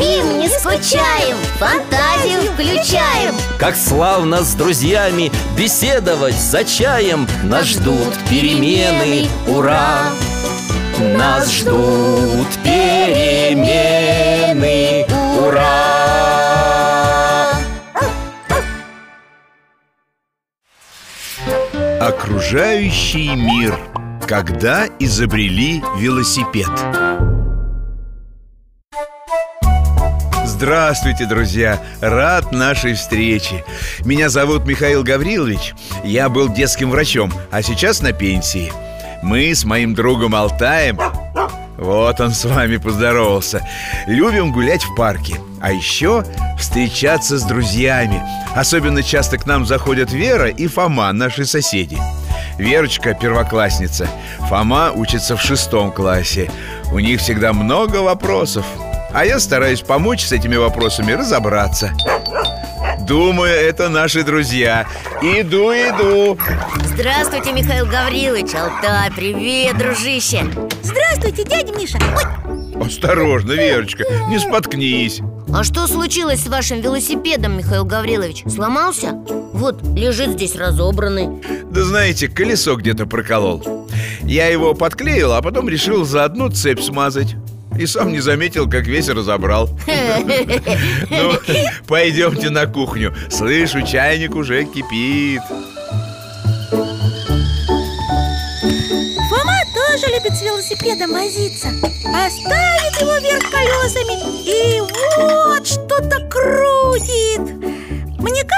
спим, 0.00 0.38
не 0.38 0.48
скучаем, 0.48 1.36
фантазию 1.58 2.40
включаем. 2.52 3.34
Как 3.58 3.76
славно 3.76 4.42
с 4.42 4.54
друзьями 4.54 5.30
беседовать 5.56 6.40
за 6.40 6.64
чаем. 6.64 7.28
Нас 7.44 7.66
ждут 7.66 8.14
перемены, 8.28 9.28
ура! 9.46 10.04
Нас 10.98 11.52
ждут 11.52 12.48
перемены, 12.64 13.86
ура! 15.38 15.90
Окружающий 22.00 23.34
мир. 23.34 23.78
Когда 24.26 24.86
изобрели 25.00 25.82
велосипед 25.98 26.68
Здравствуйте, 30.60 31.24
друзья! 31.24 31.80
Рад 32.02 32.52
нашей 32.52 32.92
встрече. 32.92 33.64
Меня 34.00 34.28
зовут 34.28 34.66
Михаил 34.66 35.02
Гаврилович. 35.02 35.72
Я 36.04 36.28
был 36.28 36.50
детским 36.52 36.90
врачом, 36.90 37.32
а 37.50 37.62
сейчас 37.62 38.02
на 38.02 38.12
пенсии. 38.12 38.70
Мы 39.22 39.54
с 39.54 39.64
моим 39.64 39.94
другом 39.94 40.34
Алтаем. 40.34 41.00
Вот 41.78 42.20
он 42.20 42.32
с 42.32 42.44
вами 42.44 42.76
поздоровался. 42.76 43.66
Любим 44.06 44.52
гулять 44.52 44.82
в 44.82 44.94
парке 44.96 45.36
А 45.62 45.72
еще 45.72 46.26
встречаться 46.58 47.38
с 47.38 47.42
друзьями. 47.44 48.22
Особенно 48.54 49.02
часто 49.02 49.38
к 49.38 49.46
нам 49.46 49.64
заходят 49.64 50.12
Вера 50.12 50.48
и 50.48 50.66
Фома, 50.66 51.10
наши 51.14 51.46
соседи. 51.46 51.98
Верочка 52.58 53.14
первоклассница 53.14 54.10
Фома 54.50 54.92
учится 54.94 55.38
в 55.38 55.40
шестом 55.40 55.90
классе. 55.90 56.50
У 56.92 56.98
них 56.98 57.22
всегда 57.22 57.54
много 57.54 58.02
вопросов 58.02 58.66
А 59.12 59.24
я 59.24 59.40
стараюсь 59.40 59.80
помочь 59.80 60.24
с 60.24 60.32
этими 60.32 60.56
вопросами 60.56 61.12
разобраться. 61.12 61.92
Думаю, 63.06 63.52
это 63.52 63.88
наши 63.88 64.22
друзья. 64.22 64.86
Иду, 65.20 65.72
иду. 65.72 66.38
Здравствуйте, 66.84 67.52
Михаил 67.52 67.86
Гаврилович. 67.86 68.54
Алтай, 68.54 69.10
привет, 69.10 69.76
дружище. 69.78 70.44
Здравствуйте, 70.82 71.44
дядя 71.44 71.76
Миша. 71.76 71.98
Ой, 72.76 72.86
Осторожно, 72.86 73.52
Верочка, 73.52 74.04
не 74.28 74.38
споткнись. 74.38 75.20
А 75.52 75.64
что 75.64 75.88
случилось 75.88 76.44
с 76.44 76.46
вашим 76.46 76.80
велосипедом, 76.80 77.58
Михаил 77.58 77.84
Гаврилович? 77.84 78.44
Сломался? 78.46 79.12
Вот, 79.52 79.82
лежит 79.82 80.30
здесь 80.30 80.54
разобранный. 80.54 81.28
Да 81.70 81.82
знаете, 81.82 82.28
колесо 82.28 82.76
где-то 82.76 83.06
проколол. 83.06 83.88
Я 84.22 84.46
его 84.46 84.74
подклеил, 84.74 85.32
а 85.32 85.42
потом 85.42 85.68
решил 85.68 86.04
за 86.04 86.24
одну 86.24 86.48
цепь 86.48 86.80
смазать 86.80 87.34
И 87.80 87.86
сам 87.86 88.12
не 88.12 88.20
заметил, 88.20 88.68
как 88.68 88.86
весь 88.86 89.08
разобрал. 89.08 89.70
Ну, 91.08 91.32
пойдемте 91.88 92.50
на 92.50 92.66
кухню. 92.66 93.14
Слышу, 93.30 93.80
чайник 93.86 94.34
уже 94.34 94.64
кипит. 94.64 95.40
Фома 99.30 99.60
тоже 99.74 100.06
любит 100.14 100.36
с 100.36 100.42
велосипедом 100.42 101.12
возиться. 101.12 101.68
Поставит 102.04 103.00
его 103.00 103.18
вверх 103.18 103.50
колесами 103.50 104.16
И 104.46 104.80
вот 104.82 105.66
что-то 105.66 106.20
крутит 106.28 107.79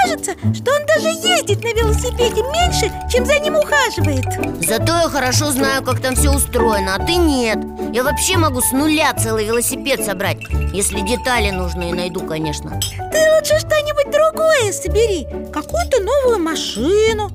кажется, 0.03 0.33
что 0.53 0.71
он 0.71 0.85
даже 0.85 1.07
ездит 1.09 1.63
на 1.63 1.73
велосипеде 1.73 2.41
меньше, 2.43 2.91
чем 3.11 3.25
за 3.25 3.39
ним 3.39 3.55
ухаживает. 3.55 4.25
Зато 4.65 4.93
я 4.93 5.09
хорошо 5.09 5.51
знаю, 5.51 5.83
как 5.83 6.01
там 6.01 6.15
все 6.15 6.29
устроено, 6.29 6.95
а 6.95 7.05
ты 7.05 7.15
нет. 7.15 7.59
Я 7.93 8.03
вообще 8.03 8.37
могу 8.37 8.61
с 8.61 8.71
нуля 8.71 9.13
целый 9.13 9.45
велосипед 9.45 10.03
собрать 10.03 10.37
Если 10.73 11.01
детали 11.01 11.51
нужные 11.51 11.93
найду, 11.93 12.21
конечно. 12.21 12.79
Ты 13.11 13.19
лучше 13.35 13.59
что-нибудь 13.59 14.11
другое 14.11 14.71
собери 14.71 15.27
Какую-то 15.51 16.01
новую 16.01 16.39
машину. 16.39 17.29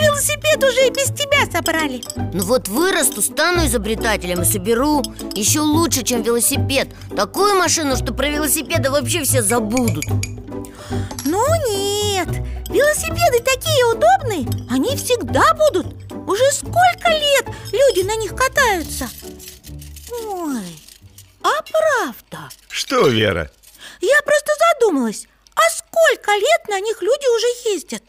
Велосипед 0.00 0.62
уже 0.62 0.88
и 0.88 0.90
без 0.90 1.06
тебя 1.06 1.50
собрали. 1.50 2.02
Ну 2.32 2.44
вот 2.44 2.68
вырасту, 2.68 3.22
стану 3.22 3.66
изобретателем 3.66 4.42
и 4.42 4.44
соберу. 4.44 5.02
Еще 5.34 5.60
лучше, 5.60 6.02
чем 6.02 6.22
велосипед. 6.22 6.88
Такую 7.16 7.56
машину, 7.56 7.96
что 7.96 8.12
про 8.12 8.28
велосипеды 8.28 8.90
вообще 8.90 9.22
все 9.22 9.42
забудут. 9.42 10.04
Ну 11.24 11.42
нет, 11.68 12.03
велосипеды 12.74 13.40
такие 13.44 13.84
удобные 13.86 14.46
Они 14.70 14.96
всегда 14.96 15.54
будут 15.54 15.86
Уже 16.28 16.52
сколько 16.52 17.08
лет 17.08 17.46
люди 17.72 18.04
на 18.04 18.16
них 18.16 18.34
катаются 18.34 19.08
Ой, 20.10 20.80
а 21.42 21.52
правда 21.62 22.50
Что, 22.68 23.08
Вера? 23.08 23.50
Я 24.00 24.20
просто 24.24 24.52
задумалась 24.72 25.26
А 25.54 25.62
сколько 25.70 26.32
лет 26.32 26.68
на 26.68 26.80
них 26.80 27.00
люди 27.00 27.36
уже 27.36 27.74
ездят? 27.74 28.02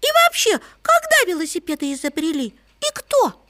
И 0.00 0.06
вообще, 0.24 0.58
когда 0.82 1.16
велосипеды 1.26 1.92
изобрели? 1.92 2.54
И 2.80 2.86
кто? 2.94 3.42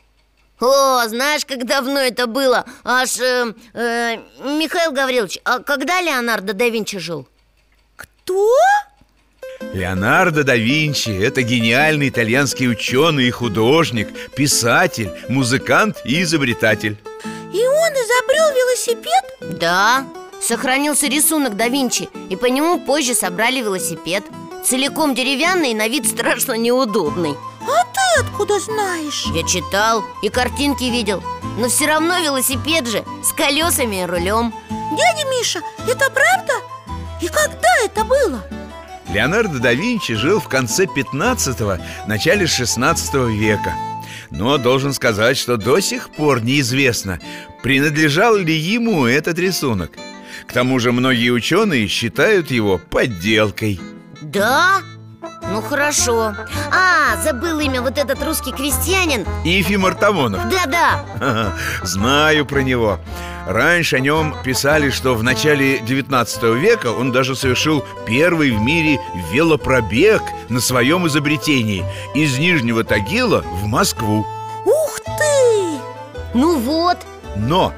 О, 0.58 1.06
знаешь, 1.06 1.44
как 1.44 1.66
давно 1.66 2.00
это 2.00 2.26
было 2.26 2.64
Аж, 2.82 3.18
э, 3.20 3.54
э, 3.74 4.16
Михаил 4.40 4.92
Гаврилович, 4.92 5.38
а 5.44 5.58
когда 5.60 6.00
Леонардо 6.00 6.54
да 6.54 6.68
Винчи 6.68 6.98
жил? 6.98 7.28
Кто? 7.94 8.48
Леонардо 9.60 10.44
да 10.44 10.56
Винчи– 10.56 11.10
это 11.22 11.42
гениальный 11.42 12.08
итальянский 12.08 12.68
ученый 12.68 13.28
и 13.28 13.30
художник, 13.30 14.08
писатель, 14.34 15.10
музыкант 15.28 15.98
и 16.04 16.22
изобретатель 16.22 16.96
И 17.52 17.66
он 17.66 17.92
изобрел 17.92 18.50
велосипед? 18.54 19.58
Да, 19.58 20.06
сохранился 20.40 21.06
рисунок 21.06 21.56
да 21.56 21.68
Винчи 21.68 22.08
И 22.28 22.36
по 22.36 22.46
нему 22.46 22.80
позже 22.80 23.14
собрали 23.14 23.60
велосипед 23.60 24.24
Целиком 24.64 25.14
деревянный 25.14 25.72
и 25.72 25.74
на 25.74 25.88
вид 25.88 26.06
страшно 26.06 26.52
неудобный 26.52 27.34
А 27.62 27.84
ты 27.84 28.20
откуда 28.20 28.58
знаешь? 28.60 29.26
Я 29.34 29.46
читал 29.46 30.04
и 30.22 30.28
картинки 30.28 30.84
видел 30.84 31.22
Но 31.58 31.68
все 31.68 31.86
равно 31.86 32.18
велосипед 32.20 32.86
же 32.86 33.04
С 33.24 33.32
колесами 33.32 34.02
и 34.02 34.06
рулем 34.06 34.52
Дядя 34.70 35.28
Миша, 35.30 35.60
это 35.88 36.10
правда? 36.10 36.52
И 37.20 37.26
когда 37.28 37.68
это 37.84 38.04
было? 38.04 38.42
Леонардо 39.12 39.58
да 39.58 39.72
Винчи 39.72 40.14
жил 40.14 40.40
в 40.40 40.48
конце 40.48 40.84
15-го, 40.84 41.82
начале 42.06 42.46
16 42.46 43.14
века. 43.30 43.74
Но 44.30 44.58
должен 44.58 44.92
сказать, 44.92 45.36
что 45.36 45.56
до 45.56 45.80
сих 45.80 46.10
пор 46.10 46.42
неизвестно, 46.42 47.20
принадлежал 47.62 48.36
ли 48.36 48.54
ему 48.54 49.06
этот 49.06 49.38
рисунок. 49.38 49.92
К 50.46 50.52
тому 50.52 50.78
же 50.78 50.92
многие 50.92 51.30
ученые 51.30 51.86
считают 51.88 52.50
его 52.50 52.78
подделкой. 52.78 53.80
Да? 54.20 54.80
Ну 55.52 55.62
хорошо. 55.62 56.34
А, 56.72 57.16
забыл 57.22 57.60
имя 57.60 57.80
вот 57.80 57.98
этот 57.98 58.22
русский 58.22 58.52
крестьянин. 58.52 59.24
Ифим 59.44 59.86
Артамонов 59.86 60.42
Да-да. 60.48 61.54
Знаю 61.82 62.44
про 62.46 62.60
него 62.60 63.00
Раньше 63.46 63.96
о 63.96 64.00
нем 64.00 64.34
писали, 64.42 64.90
что 64.90 65.14
в 65.14 65.22
начале 65.22 65.78
19 65.78 66.42
века 66.60 66.88
он 66.88 67.12
даже 67.12 67.36
совершил 67.36 67.84
первый 68.04 68.50
в 68.50 68.60
мире 68.60 68.98
велопробег 69.32 70.20
на 70.48 70.60
своем 70.60 71.06
изобретении 71.06 71.84
Из 72.14 72.38
Нижнего 72.38 72.82
Тагила 72.82 73.42
в 73.42 73.66
Москву 73.66 74.26
Ух 74.64 75.00
ты! 75.04 75.78
Ну 76.34 76.58
вот 76.58 76.98
Но 77.36 77.72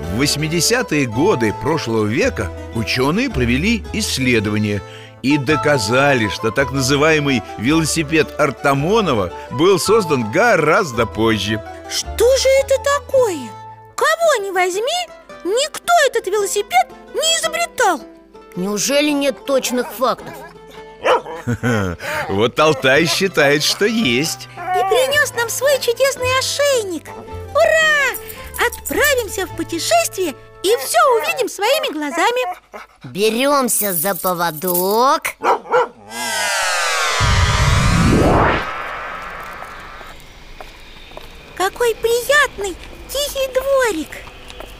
в 0.00 0.20
80-е 0.20 1.06
годы 1.06 1.54
прошлого 1.62 2.04
века 2.04 2.50
ученые 2.74 3.30
провели 3.30 3.84
исследование 3.94 4.82
и 5.22 5.38
доказали, 5.38 6.28
что 6.28 6.50
так 6.50 6.72
называемый 6.72 7.42
велосипед 7.56 8.38
Артамонова 8.38 9.32
был 9.52 9.78
создан 9.78 10.30
гораздо 10.30 11.06
позже 11.06 11.62
Что 11.88 12.36
же 12.36 12.48
это 12.62 12.74
такое? 12.84 13.55
Кого 14.26 14.44
не 14.44 14.50
возьми, 14.50 15.08
никто 15.44 15.92
этот 16.08 16.26
велосипед 16.26 16.88
не 17.14 17.38
изобретал. 17.38 18.00
Неужели 18.56 19.10
нет 19.10 19.44
точных 19.44 19.92
фактов? 19.92 20.34
Вот 22.28 22.58
Алтай 22.58 23.06
считает, 23.06 23.62
что 23.62 23.84
есть. 23.84 24.48
И 24.56 24.80
принес 24.88 25.32
нам 25.36 25.48
свой 25.48 25.78
чудесный 25.78 26.38
ошейник. 26.40 27.08
Ура! 27.54 28.66
Отправимся 28.66 29.46
в 29.46 29.56
путешествие 29.56 30.34
и 30.64 30.76
все 30.78 30.98
увидим 31.18 31.48
своими 31.48 31.92
глазами. 31.92 32.56
Беремся 33.04 33.92
за 33.92 34.16
поводок. 34.16 35.22
Какой 41.56 41.94
приятный, 41.94 42.76
тихий 43.08 43.48
дворик. 43.52 44.10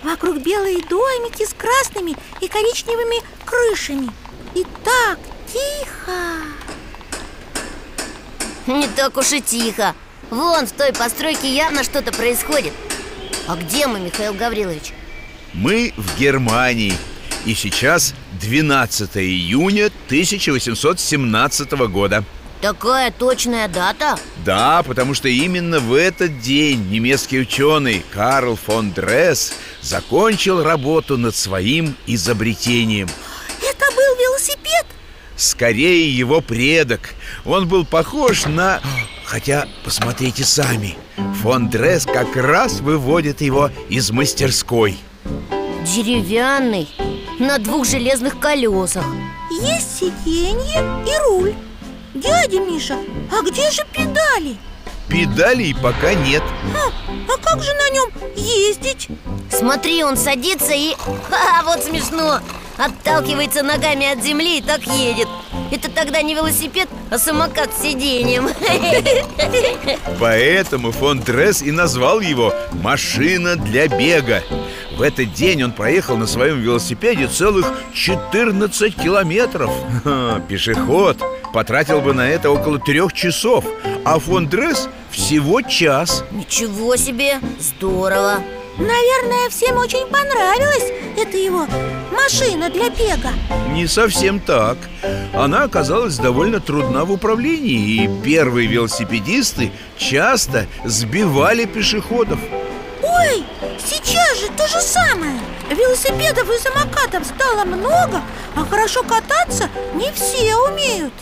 Вокруг 0.02 0.38
белые 0.38 0.78
домики 0.82 1.44
с 1.44 1.54
красными 1.54 2.16
и 2.40 2.48
коричневыми 2.48 3.22
крышами. 3.44 4.10
И 4.54 4.64
так 4.84 5.18
тихо. 5.46 6.12
Не 8.66 8.88
так 8.88 9.16
уж 9.16 9.32
и 9.32 9.40
тихо. 9.40 9.94
Вон 10.30 10.66
в 10.66 10.72
той 10.72 10.92
постройке 10.92 11.54
явно 11.54 11.84
что-то 11.84 12.12
происходит. 12.12 12.72
А 13.46 13.56
где 13.56 13.86
мы, 13.86 14.00
Михаил 14.00 14.34
Гаврилович? 14.34 14.92
Мы 15.52 15.92
в 15.96 16.18
Германии. 16.18 16.94
И 17.44 17.54
сейчас 17.54 18.12
12 18.40 19.16
июня 19.18 19.86
1817 20.08 21.72
года 21.88 22.24
Такая 22.60 23.10
точная 23.10 23.68
дата? 23.68 24.18
Да, 24.44 24.82
потому 24.82 25.14
что 25.14 25.28
именно 25.28 25.78
в 25.78 25.92
этот 25.92 26.40
день 26.40 26.88
немецкий 26.90 27.40
ученый 27.40 28.02
Карл 28.12 28.56
фон 28.56 28.92
Дресс 28.92 29.52
закончил 29.82 30.62
работу 30.62 31.18
над 31.18 31.36
своим 31.36 31.96
изобретением. 32.06 33.08
Это 33.62 33.84
был 33.94 34.18
велосипед? 34.18 34.86
Скорее 35.36 36.10
его 36.16 36.40
предок. 36.40 37.10
Он 37.44 37.68
был 37.68 37.84
похож 37.84 38.46
на... 38.46 38.80
Хотя, 39.24 39.68
посмотрите 39.84 40.44
сами. 40.44 40.96
Фон 41.42 41.68
Дресс 41.68 42.06
как 42.06 42.36
раз 42.36 42.80
выводит 42.80 43.42
его 43.42 43.70
из 43.90 44.10
мастерской. 44.10 44.96
Деревянный 45.84 46.88
На 47.38 47.58
двух 47.58 47.86
железных 47.86 48.40
колесах. 48.40 49.04
Есть 49.50 49.98
сиденье 49.98 51.04
и 51.06 51.18
руль 51.28 51.54
Дядя 52.16 52.60
Миша, 52.60 52.96
а 53.30 53.42
где 53.42 53.70
же 53.70 53.82
педали? 53.92 54.56
Педалей 55.06 55.74
пока 55.74 56.14
нет 56.14 56.42
А, 56.74 56.88
а 57.28 57.36
как 57.42 57.62
же 57.62 57.72
на 57.74 57.90
нем 57.90 58.10
ездить? 58.34 59.08
Смотри, 59.50 60.02
он 60.02 60.16
садится 60.16 60.72
и... 60.72 60.94
Ха, 61.30 61.62
вот 61.64 61.84
смешно 61.84 62.40
Отталкивается 62.78 63.62
ногами 63.62 64.10
от 64.10 64.22
земли 64.24 64.58
и 64.58 64.62
так 64.62 64.82
едет 64.86 65.28
Это 65.70 65.90
тогда 65.90 66.22
не 66.22 66.34
велосипед, 66.34 66.88
а 67.10 67.18
самокат 67.18 67.72
с 67.74 67.82
сиденьем. 67.82 68.48
Поэтому 70.20 70.92
фон 70.92 71.20
Дресс 71.20 71.62
и 71.62 71.72
назвал 71.72 72.20
его 72.20 72.54
«машина 72.72 73.56
для 73.56 73.88
бега» 73.88 74.42
В 74.96 75.02
этот 75.02 75.34
день 75.34 75.62
он 75.62 75.72
проехал 75.72 76.16
на 76.16 76.26
своем 76.26 76.58
велосипеде 76.58 77.26
целых 77.26 77.70
14 77.92 78.96
километров. 78.96 79.70
Ха, 80.04 80.40
Пешеход. 80.48 81.18
Потратил 81.52 82.00
бы 82.00 82.14
на 82.14 82.26
это 82.26 82.50
около 82.50 82.78
трех 82.78 83.12
часов. 83.12 83.66
А 84.06 84.18
фон 84.18 84.48
Дресс 84.48 84.88
всего 85.10 85.60
час. 85.60 86.24
Ничего 86.30 86.96
себе, 86.96 87.40
здорово 87.60 88.38
Наверное, 88.78 89.48
всем 89.48 89.78
очень 89.78 90.06
понравилась 90.06 90.92
эта 91.16 91.36
его 91.38 91.66
машина 92.12 92.68
для 92.68 92.90
бега. 92.90 93.30
Не 93.70 93.86
совсем 93.86 94.38
так. 94.38 94.76
Она 95.32 95.62
оказалась 95.62 96.18
довольно 96.18 96.60
трудна 96.60 97.04
в 97.04 97.12
управлении 97.12 98.04
И 98.04 98.10
первые 98.22 98.66
велосипедисты 98.66 99.72
часто 99.96 100.66
сбивали 100.84 101.64
пешеходов. 101.64 102.38
Ой, 103.02 103.44
сейчас 103.78 104.40
же 104.40 104.48
то 104.56 104.66
же 104.66 104.80
самое. 104.80 105.38
Велосипедов 105.70 106.48
и 106.50 106.58
самокатов 106.58 107.26
стало 107.26 107.64
много 107.64 108.20
А 108.54 108.64
хорошо 108.68 109.02
кататься 109.02 109.70
не 109.94 110.12
все 110.12 110.54
умеют. 110.68 111.14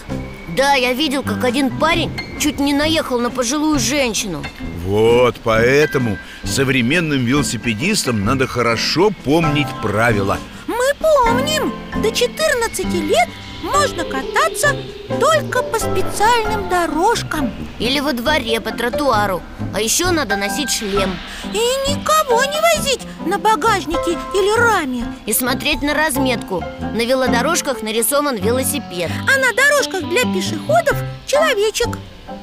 Да, 0.56 0.74
я 0.74 0.92
видел, 0.92 1.22
как 1.22 1.44
один 1.44 1.70
парень 1.78 2.10
чуть 2.40 2.58
не 2.58 2.72
наехал 2.72 3.18
на 3.18 3.30
пожилую 3.30 3.78
женщину 3.78 4.42
Вот 4.84 5.36
поэтому 5.42 6.18
современным 6.44 7.24
велосипедистам 7.24 8.24
надо 8.24 8.46
хорошо 8.46 9.10
помнить 9.24 9.68
правила. 9.82 10.38
Мы 10.66 10.84
помним, 10.98 11.72
до 12.02 12.10
14 12.10 12.84
лет 12.84 13.28
можно 13.62 14.04
кататься 14.04 14.76
только 15.18 15.62
по 15.62 15.78
специальным 15.78 16.68
дорожкам. 16.68 17.50
Или 17.78 18.00
во 18.00 18.12
дворе 18.12 18.60
по 18.60 18.72
тротуару. 18.72 19.40
А 19.74 19.80
еще 19.80 20.10
надо 20.10 20.36
носить 20.36 20.70
шлем. 20.70 21.16
И 21.52 21.90
никого 21.90 22.44
не 22.44 22.60
возить 22.60 23.00
на 23.24 23.38
багажнике 23.38 24.12
или 24.34 24.58
раме. 24.58 25.06
И 25.24 25.32
смотреть 25.32 25.80
на 25.80 25.94
разметку. 25.94 26.62
На 26.80 27.04
велодорожках 27.04 27.82
нарисован 27.82 28.36
велосипед. 28.36 29.10
А 29.22 29.38
на 29.38 29.54
дорожках 29.54 30.10
для 30.10 30.22
пешеходов 30.34 30.98
человечек 31.26 31.88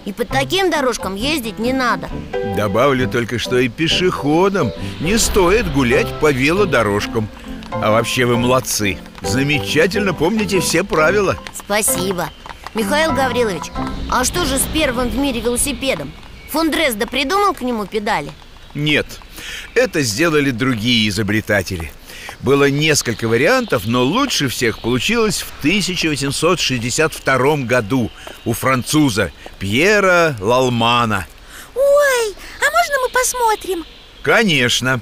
И 0.05 0.13
по 0.13 0.25
таким 0.25 0.71
дорожкам 0.71 1.15
ездить 1.15 1.59
не 1.59 1.73
надо. 1.73 2.09
Добавлю 2.55 3.07
только, 3.07 3.37
что 3.37 3.59
и 3.59 3.69
пешеходам 3.69 4.71
не 4.99 5.17
стоит 5.17 5.71
гулять 5.71 6.07
по 6.19 6.31
велодорожкам. 6.31 7.29
А 7.71 7.91
вообще 7.91 8.25
вы 8.25 8.37
молодцы. 8.37 8.97
Замечательно 9.21 10.13
помните 10.13 10.59
все 10.59 10.83
правила. 10.83 11.37
Спасибо. 11.53 12.29
Михаил 12.73 13.13
Гаврилович, 13.13 13.71
а 14.09 14.23
что 14.23 14.45
же 14.45 14.57
с 14.57 14.63
первым 14.73 15.09
в 15.09 15.17
мире 15.17 15.41
велосипедом? 15.41 16.11
Фон 16.51 16.71
Дрезда 16.71 17.05
придумал 17.05 17.53
к 17.53 17.61
нему 17.61 17.85
педали? 17.85 18.31
Нет, 18.73 19.05
это 19.75 20.01
сделали 20.01 20.51
другие 20.51 21.09
изобретатели 21.09 21.91
Было 22.43 22.69
несколько 22.71 23.27
вариантов, 23.27 23.83
но 23.85 24.03
лучше 24.03 24.47
всех 24.47 24.79
получилось 24.79 25.41
в 25.41 25.59
1862 25.59 27.57
году 27.57 28.09
У 28.45 28.53
француза 28.53 29.31
Пьера 29.59 30.35
Лалмана 30.39 31.27
Ой, 31.75 32.35
а 32.59 32.65
можно 32.71 32.95
мы 33.03 33.09
посмотрим? 33.13 33.85
Конечно 34.23 34.99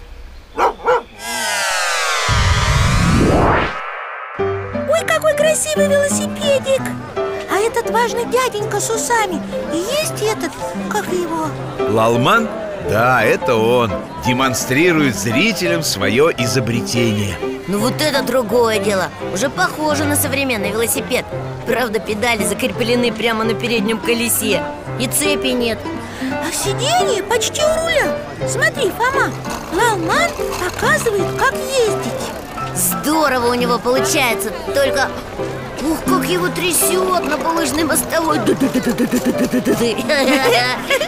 Ой, 4.37 5.05
какой 5.07 5.33
красивый 5.37 5.87
велосипедик 5.87 6.81
А 7.49 7.55
этот 7.55 7.89
важный 7.89 8.25
дяденька 8.25 8.81
с 8.81 8.89
усами 8.89 9.41
И 9.73 9.77
есть 9.77 10.21
этот, 10.21 10.51
как 10.91 11.07
его? 11.07 11.47
Лалман? 11.89 12.49
Да, 12.89 13.23
это 13.23 13.55
он. 13.55 13.91
Демонстрирует 14.25 15.15
зрителям 15.15 15.83
свое 15.83 16.33
изобретение. 16.39 17.37
Ну 17.67 17.79
вот 17.79 18.01
это 18.01 18.23
другое 18.23 18.79
дело. 18.79 19.09
Уже 19.31 19.47
похоже 19.49 20.05
на 20.05 20.15
современный 20.15 20.71
велосипед. 20.71 21.23
Правда, 21.67 21.99
педали 21.99 22.43
закреплены 22.43 23.11
прямо 23.11 23.43
на 23.43 23.53
переднем 23.53 23.99
колесе. 23.99 24.63
И 24.99 25.07
цепи 25.07 25.49
нет. 25.49 25.77
А 26.31 26.51
сиденье 26.51 27.21
почти 27.21 27.61
у 27.61 27.83
руля. 27.83 28.17
Смотри, 28.47 28.89
Фома, 28.89 29.31
Лалман 29.71 30.31
показывает, 30.59 31.27
как 31.37 31.53
ездить. 31.53 32.75
Здорово 32.75 33.51
у 33.51 33.53
него 33.53 33.77
получается. 33.77 34.51
Только... 34.73 35.09
Ух, 35.81 36.03
как 36.03 36.25
его 36.25 36.49
трясет 36.49 37.23
на 37.25 37.37
булыжной 37.37 37.85
мостовой 37.85 38.39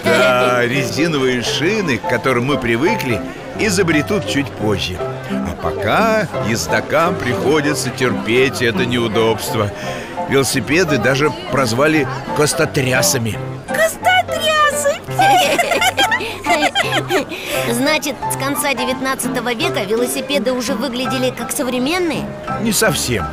Да, 0.04 0.66
резиновые 0.66 1.42
шины, 1.42 1.98
к 1.98 2.08
которым 2.08 2.46
мы 2.46 2.58
привыкли, 2.58 3.22
изобретут 3.60 4.28
чуть 4.28 4.48
позже. 4.48 4.98
А 5.30 5.56
пока 5.62 6.28
ездокам 6.48 7.16
приходится 7.16 7.90
терпеть 7.90 8.62
это 8.62 8.86
неудобство. 8.86 9.70
Велосипеды 10.30 10.98
даже 10.98 11.32
прозвали 11.52 12.08
костотрясами 12.38 13.38
Костотрясы! 13.68 15.02
Значит, 17.74 18.16
с 18.32 18.38
конца 18.38 18.74
19 18.74 19.32
века 19.58 19.84
велосипеды 19.84 20.54
уже 20.54 20.74
выглядели 20.76 21.32
как 21.32 21.52
современные? 21.52 22.26
Не 22.62 22.72
совсем 22.72 23.26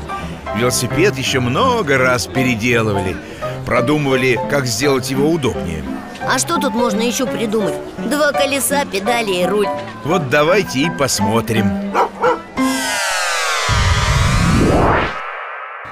Велосипед 0.59 1.17
еще 1.17 1.38
много 1.38 1.99
раз 1.99 2.27
переделывали. 2.27 3.17
Продумывали, 3.65 4.41
как 4.50 4.67
сделать 4.67 5.09
его 5.09 5.31
удобнее. 5.31 5.85
А 6.21 6.37
что 6.41 6.59
тут 6.59 6.75
можно 6.75 7.00
еще 7.00 7.27
придумать? 7.27 7.75
Два 7.97 8.33
колеса, 8.33 8.85
педали 8.85 9.43
и 9.43 9.47
руль. 9.47 9.69
Вот 10.03 10.29
давайте 10.31 10.81
и 10.81 10.91
посмотрим. 10.91 11.93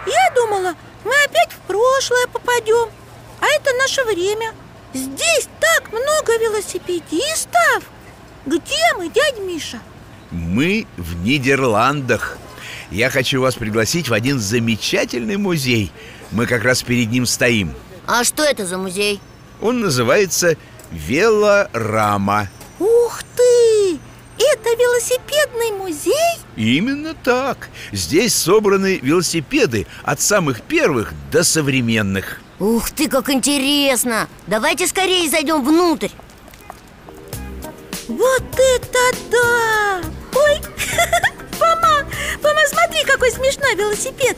Я 0.04 0.30
думала, 0.34 0.74
мы 1.04 1.12
опять 1.24 1.52
в 1.52 1.60
прошлое 1.68 2.26
попадем. 2.32 2.88
А 3.40 3.46
это 3.46 3.72
наше 3.78 4.02
время. 4.02 4.52
Здесь 4.92 5.48
так 5.60 5.92
много 5.92 6.38
велосипедистов. 6.40 7.84
Где 8.44 8.94
мы, 8.98 9.10
дядя 9.10 9.40
Миша? 9.42 9.78
Мы 10.32 10.88
в 10.96 11.14
Нидерландах 11.22 12.36
Я 12.90 13.10
хочу 13.10 13.40
вас 13.40 13.54
пригласить 13.54 14.08
в 14.08 14.12
один 14.12 14.38
замечательный 14.38 15.36
музей 15.36 15.90
Мы 16.30 16.46
как 16.46 16.64
раз 16.64 16.82
перед 16.82 17.10
ним 17.10 17.26
стоим 17.26 17.74
А 18.06 18.24
что 18.24 18.42
это 18.42 18.66
за 18.66 18.78
музей? 18.78 19.20
Он 19.60 19.80
называется 19.80 20.56
Велорама 20.90 22.48
Ух 22.78 23.22
ты! 23.36 23.98
Это 24.38 24.68
велосипед 24.70 25.26
велосипедный 25.46 25.72
музей? 25.72 26.38
Именно 26.56 27.14
так 27.14 27.68
Здесь 27.92 28.34
собраны 28.34 28.98
велосипеды 29.02 29.86
от 30.02 30.20
самых 30.20 30.62
первых 30.62 31.12
до 31.30 31.44
современных 31.44 32.40
Ух 32.58 32.90
ты, 32.90 33.08
как 33.08 33.28
интересно! 33.30 34.28
Давайте 34.46 34.86
скорее 34.86 35.28
зайдем 35.28 35.64
внутрь 35.64 36.08
Вот 38.08 38.44
это 38.52 39.18
да! 39.30 40.00
Ой, 40.34 40.60
смотри, 42.68 43.04
какой 43.04 43.30
смешной 43.30 43.74
велосипед. 43.74 44.36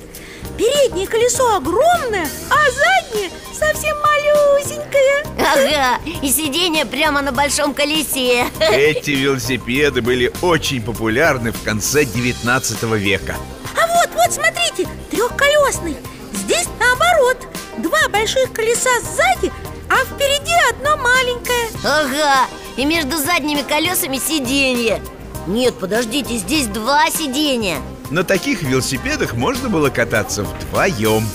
Переднее 0.56 1.06
колесо 1.06 1.54
огромное, 1.54 2.28
а 2.50 2.56
заднее 2.70 3.30
совсем 3.56 3.96
малюсенькое. 4.00 5.24
Ага, 5.38 6.00
и 6.04 6.28
сиденье 6.30 6.84
прямо 6.84 7.22
на 7.22 7.32
большом 7.32 7.74
колесе. 7.74 8.46
Эти 8.60 9.10
велосипеды 9.12 10.02
были 10.02 10.32
очень 10.42 10.82
популярны 10.82 11.52
в 11.52 11.62
конце 11.62 12.04
19 12.04 12.82
века. 12.94 13.36
А 13.76 13.86
вот, 13.86 14.10
вот, 14.14 14.32
смотрите, 14.32 14.88
трехколесный. 15.10 15.96
Здесь 16.32 16.66
наоборот. 16.80 17.46
Два 17.78 18.08
больших 18.08 18.52
колеса 18.52 18.90
сзади, 19.00 19.52
а 19.88 20.04
впереди 20.04 20.52
одно 20.70 20.96
маленькое. 20.96 21.68
Ага, 21.84 22.48
и 22.76 22.84
между 22.84 23.16
задними 23.16 23.62
колесами 23.62 24.18
сиденье. 24.18 25.00
Нет, 25.46 25.78
подождите, 25.78 26.36
здесь 26.36 26.66
два 26.66 27.08
сиденья 27.10 27.80
На 28.10 28.24
таких 28.24 28.62
велосипедах 28.62 29.34
можно 29.34 29.68
было 29.68 29.90
кататься 29.90 30.42
вдвоем. 30.42 31.28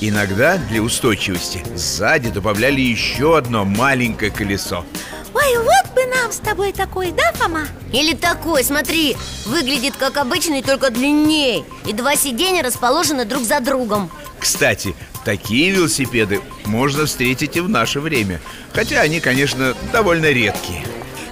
Иногда 0.00 0.58
для 0.58 0.82
устойчивости 0.82 1.64
сзади 1.74 2.28
добавляли 2.28 2.80
еще 2.80 3.38
одно 3.38 3.64
маленькое 3.64 4.30
колесо. 4.30 4.84
Ой, 5.32 5.56
вот 5.56 5.94
бы 5.94 6.04
нам 6.14 6.30
с 6.30 6.36
тобой 6.36 6.72
такой, 6.72 7.12
да, 7.12 7.32
Фома? 7.32 7.66
Или 7.92 8.14
такой, 8.14 8.62
смотри, 8.62 9.16
выглядит 9.46 9.96
как 9.96 10.18
обычный, 10.18 10.62
только 10.62 10.90
длиннее 10.90 11.64
И 11.86 11.92
два 11.92 12.16
сиденья 12.16 12.62
расположены 12.62 13.24
друг 13.24 13.44
за 13.44 13.60
другом. 13.60 14.10
Кстати, 14.38 14.94
такие 15.24 15.70
велосипеды 15.70 16.42
можно 16.66 17.06
встретить 17.06 17.56
и 17.56 17.60
в 17.60 17.70
наше 17.70 18.00
время. 18.00 18.40
Хотя 18.74 19.00
они, 19.00 19.20
конечно, 19.20 19.74
довольно 19.92 20.26
редкие. 20.26 20.84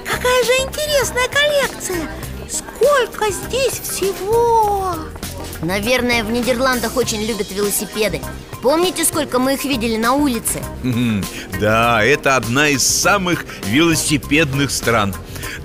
Какая 0.04 0.44
же 0.44 0.52
интересная 0.52 1.28
коллекция 1.28 2.08
Сколько 2.56 3.30
здесь 3.30 3.80
всего? 3.80 4.94
Наверное, 5.60 6.25
в 6.25 6.30
Нидерландах 6.30 6.96
очень 6.96 7.22
любят 7.22 7.50
велосипеды. 7.50 8.20
Помните, 8.62 9.04
сколько 9.04 9.38
мы 9.38 9.54
их 9.54 9.64
видели 9.64 9.96
на 9.96 10.14
улице? 10.14 10.62
Да, 11.60 12.02
это 12.02 12.36
одна 12.36 12.68
из 12.68 12.82
самых 12.82 13.44
велосипедных 13.66 14.70
стран. 14.70 15.14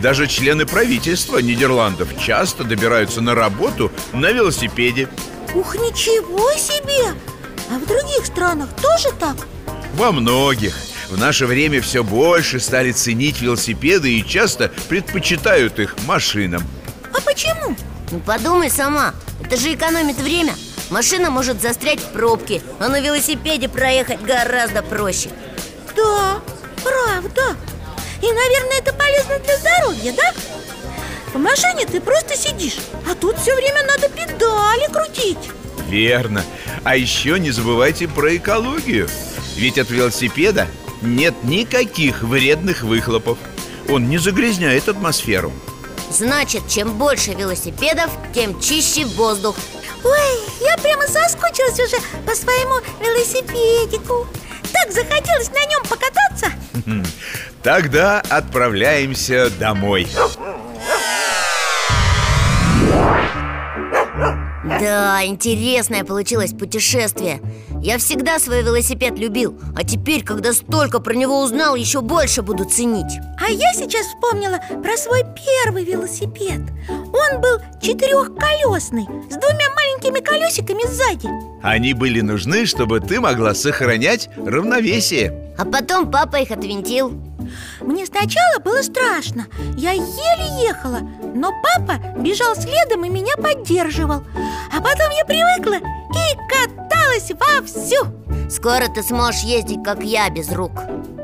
Даже 0.01 0.27
члены 0.27 0.65
правительства 0.65 1.37
Нидерландов 1.37 2.09
часто 2.19 2.63
добираются 2.63 3.21
на 3.21 3.35
работу 3.35 3.91
на 4.11 4.31
велосипеде. 4.31 5.07
Ух, 5.55 5.75
ничего 5.75 6.51
себе! 6.57 7.15
А 7.69 7.79
в 7.79 7.85
других 7.85 8.25
странах 8.25 8.69
тоже 8.81 9.09
так? 9.17 9.37
Во 9.95 10.11
многих. 10.11 10.75
В 11.09 11.17
наше 11.17 11.45
время 11.45 11.81
все 11.81 12.03
больше 12.03 12.59
стали 12.59 12.91
ценить 12.91 13.41
велосипеды 13.41 14.13
и 14.13 14.25
часто 14.25 14.71
предпочитают 14.89 15.79
их 15.79 15.95
машинам 16.05 16.63
А 17.21 17.25
почему? 17.25 17.75
Ну 18.11 18.19
подумай 18.19 18.69
сама, 18.69 19.13
это 19.43 19.55
же 19.57 19.73
экономит 19.73 20.17
время. 20.17 20.53
Машина 20.89 21.29
может 21.29 21.61
застрять 21.61 21.99
в 21.99 22.11
пробке, 22.11 22.61
а 22.79 22.89
на 22.89 22.99
велосипеде 22.99 23.69
проехать 23.69 24.21
гораздо 24.21 24.81
проще. 24.81 25.29
Да, 25.95 26.41
правда. 26.83 27.55
И, 28.21 28.25
наверное, 28.25 28.79
это 28.79 28.93
полезно 28.93 29.39
для 29.39 29.57
здоровья, 29.57 30.13
да? 30.13 30.33
В 31.33 31.39
машине 31.39 31.85
ты 31.85 32.01
просто 32.01 32.35
сидишь 32.35 32.77
А 33.09 33.15
тут 33.15 33.39
все 33.39 33.55
время 33.55 33.83
надо 33.83 34.09
педали 34.09 34.91
крутить. 34.91 35.37
Верно. 35.87 36.43
А 36.83 36.95
еще 36.95 37.39
не 37.39 37.51
забывайте 37.51 38.07
про 38.07 38.35
экологию. 38.35 39.07
Ведь 39.55 39.77
от 39.77 39.89
велосипеда 39.89 40.67
нет 41.01 41.35
никаких 41.43 42.21
вредных 42.23 42.83
выхлопов. 42.83 43.37
Он 43.89 44.09
не 44.09 44.17
загрязняет 44.17 44.89
атмосферу 44.89 45.53
Значит, 46.11 46.67
чем 46.67 46.97
больше 46.97 47.33
велосипедов, 47.33 48.11
тем 48.33 48.59
чище 48.59 49.05
воздух. 49.05 49.55
Ой, 50.03 50.67
я 50.67 50.77
прямо 50.77 51.03
соскучилась 51.03 51.79
уже 51.79 51.95
по 52.25 52.35
своему 52.35 52.81
велосипедику. 52.99 54.27
Так 54.73 54.91
захотелось 54.91 55.49
на 55.49 55.65
нем 55.65 55.83
покататься. 55.83 56.51
Тогда 57.63 58.21
отправляемся 58.29 59.49
домой. 59.51 60.07
Да, 64.63 65.23
интересное 65.25 66.03
получилось 66.03 66.51
путешествие 66.51 67.41
Я 67.83 67.97
всегда 67.97 68.37
свой 68.37 68.61
велосипед 68.61 69.17
любил 69.17 69.59
А 69.75 69.83
теперь, 69.83 70.23
когда 70.23 70.53
столько 70.53 70.99
про 70.99 71.13
него 71.13 71.41
узнал, 71.41 71.75
еще 71.75 72.01
больше 72.01 72.43
буду 72.43 72.63
ценить. 72.63 73.19
А 73.39 73.49
я 73.49 73.73
сейчас 73.73 74.05
вспомнила 74.05 74.59
про 74.83 74.95
свой 74.97 75.23
первый 75.65 75.83
велосипед. 75.83 76.61
Он 76.89 77.41
был 77.41 77.59
четырехколесный 77.81 79.07
С 79.29 79.35
двумя 79.35 79.69
маленькими 79.75 80.19
колесиками 80.23 80.85
сзади. 80.87 81.27
Они 81.63 81.93
были 81.93 82.21
нужны, 82.21 82.67
чтобы 82.67 82.99
ты 82.99 83.19
могла 83.19 83.55
сохранять 83.55 84.29
равновесие. 84.37 85.53
А 85.57 85.65
потом 85.65 86.11
папа 86.11 86.37
их 86.37 86.51
отвинтил. 86.51 87.11
Мне 87.81 88.05
сначала 88.05 88.59
было 88.63 88.83
страшно. 88.83 89.47
Я 89.75 89.91
еле 89.93 90.67
ехала 90.67 90.99
Но 91.33 91.51
папа 91.63 91.97
бежал 92.19 92.55
следом 92.55 93.05
и 93.05 93.09
меня 93.09 93.35
поддерживал. 93.37 94.23
А 94.71 94.81
потом 94.81 95.09
я 95.17 95.25
привыкла 95.25 95.77
и 95.77 96.50
каталась 97.11 97.31
вовсю. 97.31 98.07
Скоро 98.49 98.87
ты 98.93 99.03
сможешь 99.03 99.41
ездить, 99.41 99.83
как 99.83 100.03
я, 100.03 100.29
без 100.29 100.51
рук. 100.51 100.71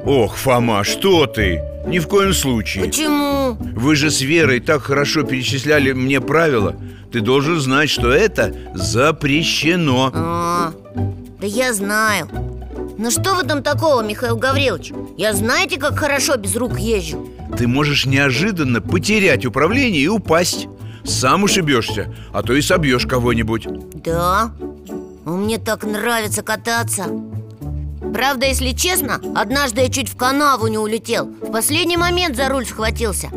Ох, 0.06 0.36
Фома, 0.36 0.84
что 0.84 1.26
ты? 1.26 1.62
Ни 1.86 2.00
в 2.00 2.08
коем 2.08 2.34
случае. 2.34 2.86
Почему? 2.86 3.58
Вы 3.60 3.96
же 3.96 4.10
с 4.10 4.22
Верой 4.22 4.60
так 4.60 4.84
хорошо 4.84 5.24
перечисляли 5.24 5.94
мне 5.94 6.22
правила. 6.22 6.76
Ты 7.12 7.22
должен 7.22 7.60
знать, 7.60 7.90
что 7.90 8.12
это 8.12 8.54
запрещено. 8.74 10.12
А, 10.14 10.74
да 11.40 11.48
я 11.48 11.74
знаю. 11.74 12.30
Ну 12.98 13.12
что 13.12 13.36
в 13.36 13.40
этом 13.40 13.64
такого, 13.64 14.02
Михаил 14.02 14.38
Гаврилович? 14.38 14.92
Я 15.18 15.34
знаете, 15.34 15.78
как 15.78 15.98
хорошо 15.98 16.36
без 16.38 16.56
рук 16.56 16.80
езжу. 16.80 17.30
Ты 17.58 17.68
можешь 17.68 18.06
неожиданно 18.06 18.82
потерять 18.82 19.46
управление 19.46 20.02
и 20.02 20.08
упасть. 20.08 20.68
Сам 21.06 21.44
ушибешься, 21.44 22.14
а 22.34 22.44
то 22.44 22.54
и 22.54 22.62
собьешь 22.62 23.06
кого-нибудь. 23.06 23.68
Да? 24.04 24.52
Мне 25.28 25.58
так 25.58 25.84
нравится 25.84 26.42
кататься. 26.42 27.08
Правда, 28.14 28.46
если 28.46 28.72
честно, 28.72 29.20
однажды 29.36 29.82
я 29.82 29.90
чуть 29.90 30.08
в 30.08 30.16
канаву 30.16 30.68
не 30.68 30.78
улетел. 30.78 31.26
В 31.26 31.52
последний 31.52 31.98
момент 31.98 32.38
за 32.38 32.48
руль 32.48 32.66
схватился. 32.66 33.28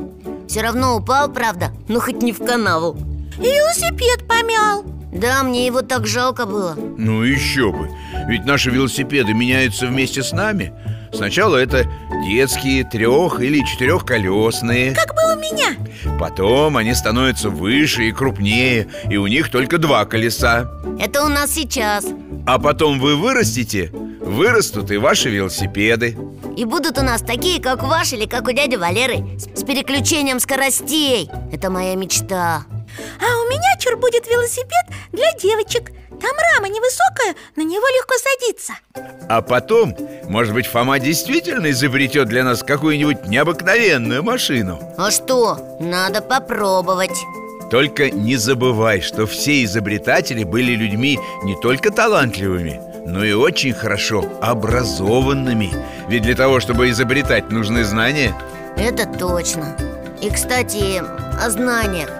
Все 0.46 0.60
равно 0.62 0.96
упал, 0.96 1.28
правда, 1.32 1.72
но 1.88 1.98
хоть 1.98 2.22
не 2.22 2.32
в 2.32 2.38
канаву. 2.38 2.96
И 3.38 3.42
велосипед 3.42 4.28
помял. 4.28 4.84
Да, 5.12 5.42
мне 5.42 5.66
его 5.66 5.82
так 5.82 6.06
жалко 6.06 6.46
было. 6.46 6.76
Ну 6.96 7.24
еще 7.24 7.72
бы. 7.72 7.90
Ведь 8.28 8.44
наши 8.44 8.70
велосипеды 8.70 9.34
меняются 9.34 9.86
вместе 9.88 10.22
с 10.22 10.30
нами. 10.30 10.72
Сначала 11.12 11.56
это 11.56 11.86
детские 12.28 12.84
трех- 12.84 13.40
или 13.40 13.64
четырехколесные 13.64 14.94
Как 14.94 15.08
был 15.16 15.24
у 15.24 15.26
меня 15.26 15.29
Потом 16.20 16.76
они 16.76 16.92
становятся 16.92 17.48
выше 17.48 18.04
и 18.04 18.12
крупнее 18.12 18.88
И 19.08 19.16
у 19.16 19.26
них 19.26 19.50
только 19.50 19.78
два 19.78 20.04
колеса. 20.04 20.70
Это 21.00 21.24
у 21.24 21.28
нас 21.28 21.50
сейчас. 21.50 22.06
А 22.46 22.58
потом 22.58 23.00
вы 23.00 23.16
вырастете 23.16 23.90
Вырастут 24.20 24.90
и 24.90 24.98
ваши 24.98 25.30
велосипеды. 25.30 26.16
И 26.56 26.66
будут 26.66 26.98
у 26.98 27.02
нас 27.02 27.22
такие, 27.22 27.60
как 27.60 27.82
ваш 27.82 28.12
или 28.12 28.26
как 28.26 28.46
у 28.48 28.52
дяди 28.52 28.76
Валеры 28.76 29.38
С, 29.38 29.60
с 29.60 29.64
переключением 29.64 30.40
скоростей. 30.40 31.30
Это 31.50 31.70
моя 31.70 31.96
мечта. 31.96 32.64
А 33.18 33.42
у 33.42 33.48
меня 33.48 33.78
чур 33.78 33.96
будет 33.96 34.26
велосипед 34.26 34.86
для 35.12 35.32
девочек 35.40 35.90
Там 36.20 36.36
рама 36.54 36.68
невысокая, 36.68 37.34
на 37.56 37.62
него 37.62 37.86
легко 37.88 38.14
садиться. 38.18 38.72
А 39.28 39.40
потом, 39.42 39.96
может 40.24 40.52
быть, 40.52 40.66
Фома 40.66 40.98
действительно 40.98 41.70
изобретет 41.70 42.28
для 42.28 42.44
нас 42.44 42.62
какую-нибудь 42.62 43.26
необыкновенную 43.26 44.22
машину? 44.22 44.78
А 44.98 45.10
что? 45.10 45.76
Надо 45.80 46.20
попробовать. 46.20 47.18
Только 47.70 48.10
не 48.10 48.36
забывай, 48.36 49.00
что 49.00 49.26
все 49.26 49.64
изобретатели 49.64 50.42
были 50.42 50.72
людьми 50.72 51.18
не 51.44 51.54
только 51.60 51.90
талантливыми, 51.90 52.80
но 53.06 53.24
и 53.24 53.32
очень 53.32 53.72
хорошо 53.72 54.24
образованными. 54.42 55.72
Ведь 56.08 56.22
для 56.22 56.34
того, 56.34 56.60
чтобы 56.60 56.90
изобретать, 56.90 57.50
нужны 57.50 57.84
знания. 57.84 58.34
Это 58.76 59.06
точно. 59.06 59.76
И, 60.20 60.28
кстати, 60.30 61.00
о 61.40 61.48
знаниях. 61.48 62.10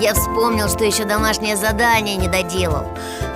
Я 0.00 0.14
вспомнил, 0.14 0.68
что 0.68 0.84
еще 0.84 1.04
домашнее 1.04 1.56
задание 1.56 2.16
не 2.16 2.28
доделал 2.28 2.86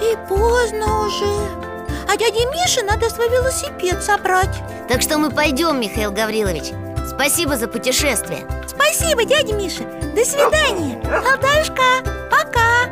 И 0.03 0.17
поздно 0.29 1.07
уже. 1.07 1.67
А 2.09 2.17
дяде 2.17 2.47
Мише 2.47 2.83
надо 2.83 3.11
свой 3.11 3.29
велосипед 3.29 4.03
собрать. 4.03 4.63
Так 4.89 5.03
что 5.03 5.19
мы 5.19 5.31
пойдем, 5.31 5.81
Михаил 5.81 6.13
Гаврилович. 6.13 6.73
Спасибо 7.09 7.57
за 7.57 7.67
путешествие. 7.69 8.47
Спасибо, 8.67 9.25
дядя 9.25 9.55
Миша. 9.55 9.85
До 10.15 10.25
свидания, 10.25 11.01
Алтаюшка, 11.05 11.83
пока. 12.31 12.91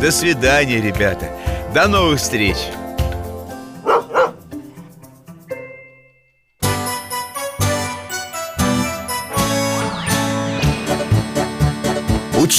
До 0.00 0.10
свидания, 0.10 0.80
ребята. 0.80 1.28
До 1.72 1.88
новых 1.88 2.20
встреч 2.20 2.56